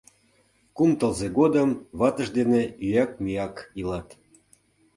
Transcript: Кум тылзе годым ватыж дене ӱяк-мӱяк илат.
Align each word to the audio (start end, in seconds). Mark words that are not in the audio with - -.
Кум 0.75 0.91
тылзе 0.99 1.27
годым 1.39 1.69
ватыж 1.99 2.27
дене 2.37 2.61
ӱяк-мӱяк 2.85 3.55
илат. 3.79 4.07